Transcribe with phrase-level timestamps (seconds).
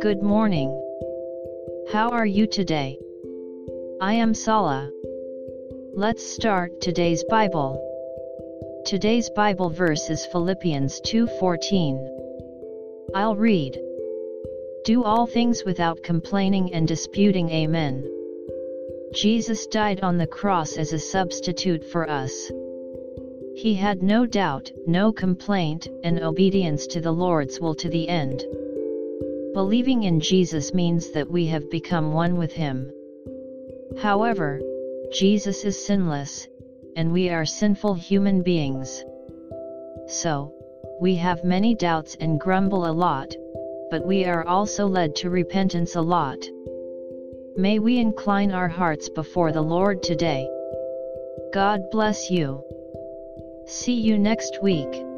[0.00, 0.70] Good morning.
[1.92, 2.98] How are you today?
[4.00, 4.90] I am Sala.
[5.92, 7.78] Let's start today's Bible.
[8.86, 12.00] Today's Bible verse is Philippians 2:14.
[13.14, 13.78] I'll read.
[14.86, 17.50] Do all things without complaining and disputing.
[17.50, 18.02] Amen.
[19.12, 22.50] Jesus died on the cross as a substitute for us.
[23.56, 28.44] He had no doubt, no complaint, and obedience to the Lord's will to the end.
[29.54, 32.90] Believing in Jesus means that we have become one with Him.
[34.02, 34.60] However,
[35.12, 36.48] Jesus is sinless,
[36.96, 39.04] and we are sinful human beings.
[40.08, 40.52] So,
[41.00, 43.36] we have many doubts and grumble a lot,
[43.90, 46.44] but we are also led to repentance a lot.
[47.56, 50.48] May we incline our hearts before the Lord today.
[51.52, 52.64] God bless you.
[53.66, 55.13] See you next week.